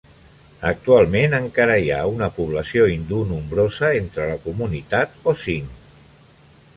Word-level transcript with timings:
Actualment, 0.69 1.35
encara 1.39 1.75
hi 1.83 1.91
ha 1.97 1.99
una 2.13 2.29
població 2.37 2.87
hindú 2.93 3.19
nombrosa 3.33 3.91
entre 3.99 4.25
la 4.31 4.39
comunitat 4.47 5.15
osing. 5.33 5.69